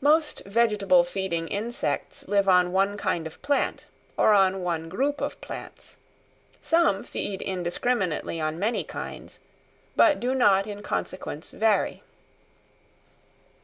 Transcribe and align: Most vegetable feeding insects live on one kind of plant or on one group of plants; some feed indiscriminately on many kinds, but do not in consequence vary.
Most 0.00 0.42
vegetable 0.46 1.04
feeding 1.04 1.46
insects 1.46 2.26
live 2.26 2.48
on 2.48 2.72
one 2.72 2.96
kind 2.96 3.24
of 3.24 3.40
plant 3.40 3.86
or 4.16 4.32
on 4.32 4.64
one 4.64 4.88
group 4.88 5.20
of 5.20 5.40
plants; 5.40 5.96
some 6.60 7.04
feed 7.04 7.40
indiscriminately 7.40 8.40
on 8.40 8.58
many 8.58 8.82
kinds, 8.82 9.38
but 9.94 10.18
do 10.18 10.34
not 10.34 10.66
in 10.66 10.82
consequence 10.82 11.52
vary. 11.52 12.02